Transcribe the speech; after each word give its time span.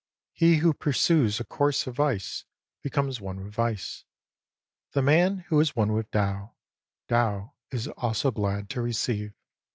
He 0.33 0.55
who 0.55 0.73
pursues 0.73 1.39
a 1.39 1.43
course 1.43 1.85
of 1.85 1.97
Vice 1.97 2.43
becomes 2.81 3.21
one 3.21 3.43
with 3.43 3.53
Vice. 3.53 4.03
The 4.93 5.03
man 5.03 5.45
who 5.49 5.59
is 5.59 5.75
one 5.75 5.93
with 5.93 6.09
Tao, 6.09 6.53
Tao 7.07 7.53
is 7.69 7.87
also 7.87 8.31
glad 8.31 8.67
to 8.71 8.81
receive. 8.81 9.33